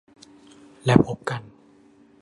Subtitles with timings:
[0.85, 1.41] และพบกัน